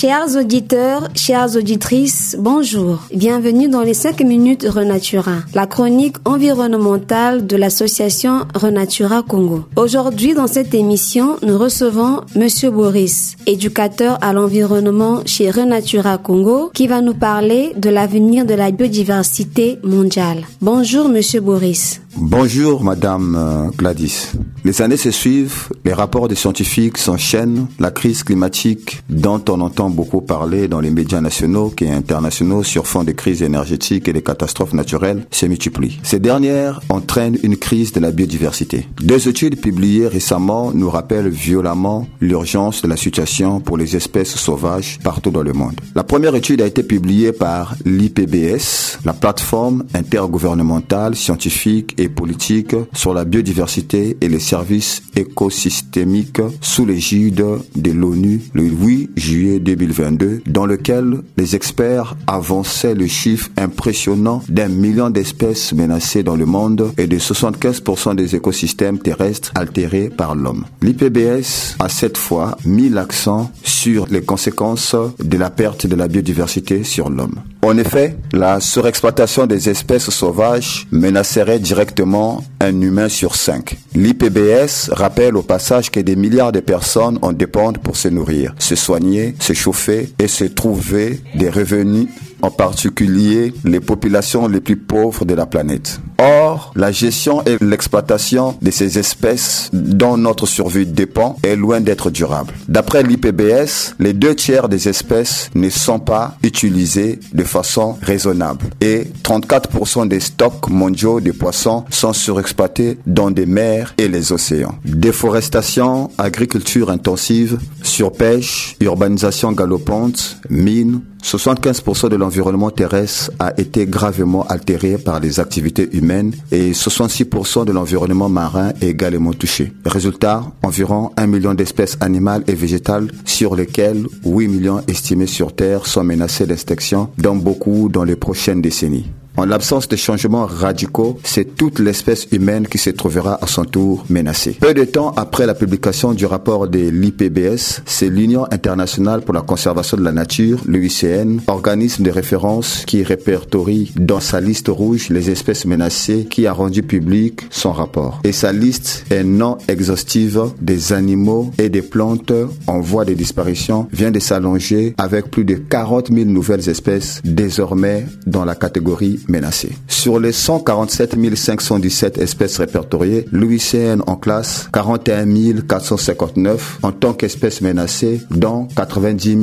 [0.00, 3.02] Chers auditeurs, chères auditrices, bonjour.
[3.14, 9.66] Bienvenue dans les 5 minutes Renatura, la chronique environnementale de l'association Renatura Congo.
[9.76, 16.86] Aujourd'hui, dans cette émission, nous recevons Monsieur Boris, éducateur à l'environnement chez Renatura Congo, qui
[16.86, 20.46] va nous parler de l'avenir de la biodiversité mondiale.
[20.62, 22.00] Bonjour, Monsieur Boris.
[22.16, 24.32] Bonjour Madame euh, Gladys.
[24.62, 29.88] Les années se suivent, les rapports des scientifiques s'enchaînent, la crise climatique dont on entend
[29.88, 34.20] beaucoup parler dans les médias nationaux et internationaux sur fond de crises énergétiques et de
[34.20, 35.98] catastrophes naturelles se multiplient.
[36.02, 38.86] Ces dernières entraînent une crise de la biodiversité.
[39.00, 44.98] Deux études publiées récemment nous rappellent violemment l'urgence de la situation pour les espèces sauvages
[45.02, 45.80] partout dans le monde.
[45.94, 53.14] La première étude a été publiée par l'IPBS, la plateforme intergouvernementale scientifique et politique sur
[53.14, 57.44] la biodiversité et les services écosystémiques sous l'égide
[57.76, 58.89] de l'ONU le 8
[59.20, 66.36] juillet 2022, dans lequel les experts avançaient le chiffre impressionnant d'un million d'espèces menacées dans
[66.36, 70.64] le monde et de 75% des écosystèmes terrestres altérés par l'homme.
[70.82, 76.82] L'IPBS a cette fois mis l'accent sur les conséquences de la perte de la biodiversité
[76.82, 77.40] sur l'homme.
[77.62, 83.76] En effet, la surexploitation des espèces sauvages menacerait directement un humain sur cinq.
[83.94, 88.76] L'IPBS rappelle au passage que des milliards de personnes en dépendent pour se nourrir, se
[88.76, 92.08] soigner, se chauffer et se trouver des revenus
[92.42, 96.00] en particulier les populations les plus pauvres de la planète.
[96.22, 102.10] Or, la gestion et l'exploitation de ces espèces dont notre survie dépend est loin d'être
[102.10, 102.52] durable.
[102.68, 109.06] D'après l'IPBS, les deux tiers des espèces ne sont pas utilisées de façon raisonnable et
[109.24, 114.74] 34% des stocks mondiaux de poissons sont surexploités dans des mers et les océans.
[114.84, 124.96] Déforestation, agriculture intensive, surpêche, urbanisation galopante, mines, 75% de l'environnement terrestre a été gravement altéré
[124.96, 126.09] par les activités humaines
[126.50, 129.72] et 66% de l'environnement marin est également touché.
[129.84, 135.86] Résultat, environ 1 million d'espèces animales et végétales sur lesquelles 8 millions estimés sur Terre
[135.86, 139.06] sont menacés d'extinction, dont beaucoup dans les prochaines décennies.
[139.36, 144.04] En l'absence de changements radicaux, c'est toute l'espèce humaine qui se trouvera à son tour
[144.10, 144.56] menacée.
[144.60, 149.42] Peu de temps après la publication du rapport de l'IPBS, c'est l'Union internationale pour la
[149.42, 155.30] conservation de la nature, l'UICN, organisme de référence qui répertorie dans sa liste rouge les
[155.30, 158.20] espèces menacées, qui a rendu public son rapport.
[158.24, 162.32] Et sa liste est non exhaustive des animaux et des plantes
[162.66, 168.06] en voie de disparition vient de s'allonger avec plus de 40 000 nouvelles espèces désormais
[168.26, 169.72] dans la catégorie menacées.
[169.88, 178.20] Sur les 147 517 espèces répertoriées, l'UICN en classe 41 459 en tant qu'espèces menacées,
[178.30, 179.36] dont 90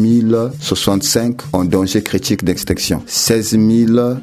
[0.60, 3.58] 065 en danger critique d'extinction, 16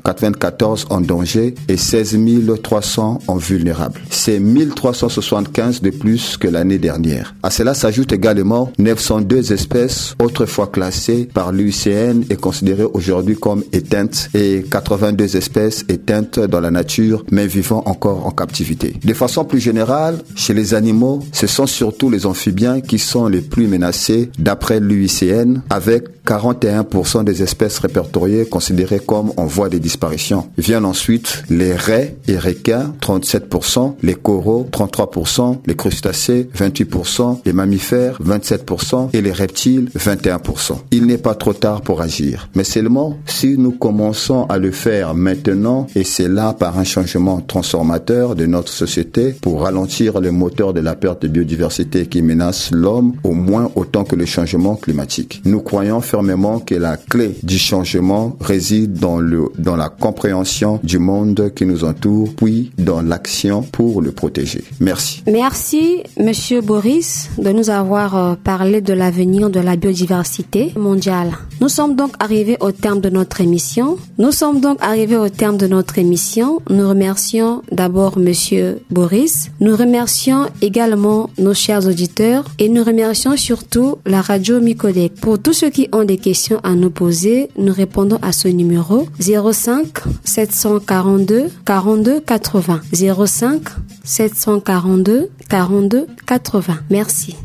[0.05, 2.19] 094 en danger et 16
[2.63, 4.01] 300 en vulnérables.
[4.11, 7.35] C'est 1375 de plus que l'année dernière.
[7.43, 14.29] À cela s'ajoute également 902 espèces autrefois classées par l'UICN et considérées aujourd'hui comme éteintes
[14.35, 15.44] et 82 espèces
[15.89, 18.95] éteintes dans la nature mais vivant encore en captivité.
[19.05, 23.41] De façon plus générale, chez les animaux, ce sont surtout les amphibiens qui sont les
[23.41, 30.49] plus menacés d'après l'UICN avec 41% des espèces répertoriées considérées comme en voie de disparition.
[30.57, 38.19] Viennent ensuite les raies et requins, 37%, les coraux, 33%, les crustacés, 28%, les mammifères,
[38.23, 40.79] 27% et les reptiles, 21%.
[40.91, 45.15] Il n'est pas trop tard pour agir, mais seulement si nous commençons à le faire
[45.15, 50.73] maintenant et c'est là par un changement transformateur de notre société pour ralentir le moteur
[50.73, 55.43] de la perte de biodiversité qui menace l'homme au moins autant que le changement climatique.
[55.45, 61.01] Nous croyons fermement que la clé du changement réside dans le, dans la compréhension du
[61.01, 64.63] monde qui nous entoure, puis dans l'action pour le protéger.
[64.79, 65.25] Merci.
[65.27, 71.33] Merci, Monsieur Boris, de nous avoir euh, parlé de l'avenir de la biodiversité mondiale.
[71.61, 73.97] Nous sommes donc arrivés au terme de notre émission.
[74.19, 76.61] Nous sommes donc arrivés au terme de notre émission.
[76.71, 79.51] Nous remercions d'abord Monsieur Boris.
[79.59, 85.15] Nous remercions également nos chers auditeurs et nous remercions surtout la radio Micodec.
[85.15, 89.07] Pour tous ceux qui ont des questions à nous poser, nous répondons à ce numéro
[89.21, 89.89] 05
[90.25, 92.81] 742 42 80.
[93.27, 93.63] 05
[94.05, 96.79] 742 42 80.
[96.91, 97.37] Merci.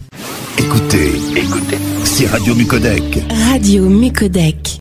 [0.57, 3.23] Écoutez, écoutez, c'est Radio Micodec.
[3.49, 4.79] Radio Micodec.